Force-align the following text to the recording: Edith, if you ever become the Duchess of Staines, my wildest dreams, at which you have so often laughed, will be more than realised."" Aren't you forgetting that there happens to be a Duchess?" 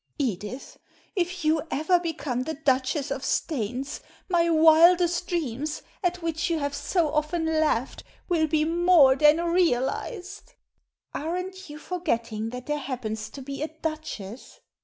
Edith, 0.17 0.79
if 1.15 1.45
you 1.45 1.61
ever 1.69 1.99
become 1.99 2.41
the 2.41 2.55
Duchess 2.55 3.11
of 3.11 3.23
Staines, 3.23 3.99
my 4.27 4.49
wildest 4.49 5.27
dreams, 5.27 5.83
at 6.03 6.23
which 6.23 6.49
you 6.49 6.57
have 6.57 6.73
so 6.73 7.13
often 7.13 7.45
laughed, 7.45 8.03
will 8.27 8.47
be 8.47 8.65
more 8.65 9.15
than 9.15 9.37
realised."" 9.37 10.55
Aren't 11.13 11.69
you 11.69 11.77
forgetting 11.77 12.49
that 12.49 12.65
there 12.65 12.79
happens 12.79 13.29
to 13.29 13.43
be 13.43 13.61
a 13.61 13.67
Duchess?" 13.67 14.59